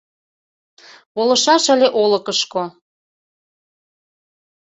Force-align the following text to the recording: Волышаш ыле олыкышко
Волышаш 1.15 1.63
ыле 1.73 1.87
олыкышко 2.01 2.63